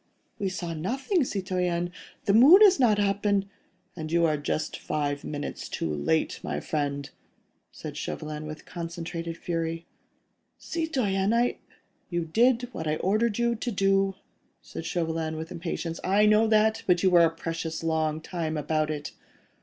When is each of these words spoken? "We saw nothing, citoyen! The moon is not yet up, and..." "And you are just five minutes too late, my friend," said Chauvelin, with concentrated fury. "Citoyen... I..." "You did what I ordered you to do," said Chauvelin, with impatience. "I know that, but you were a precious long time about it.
"We 0.39 0.49
saw 0.49 0.73
nothing, 0.73 1.23
citoyen! 1.23 1.91
The 2.25 2.33
moon 2.33 2.63
is 2.63 2.79
not 2.79 2.97
yet 2.97 3.05
up, 3.07 3.23
and..." 3.23 3.45
"And 3.95 4.11
you 4.11 4.25
are 4.25 4.35
just 4.35 4.79
five 4.79 5.23
minutes 5.23 5.69
too 5.69 5.93
late, 5.93 6.39
my 6.41 6.59
friend," 6.59 7.07
said 7.71 7.95
Chauvelin, 7.95 8.47
with 8.47 8.65
concentrated 8.65 9.37
fury. 9.37 9.85
"Citoyen... 10.57 11.33
I..." 11.35 11.59
"You 12.09 12.25
did 12.25 12.67
what 12.71 12.87
I 12.87 12.95
ordered 12.95 13.37
you 13.37 13.53
to 13.53 13.71
do," 13.71 14.15
said 14.63 14.87
Chauvelin, 14.87 15.35
with 15.35 15.51
impatience. 15.51 15.99
"I 16.03 16.25
know 16.25 16.47
that, 16.47 16.81
but 16.87 17.03
you 17.03 17.11
were 17.11 17.23
a 17.25 17.29
precious 17.29 17.83
long 17.83 18.21
time 18.21 18.57
about 18.57 18.89
it. 18.89 19.11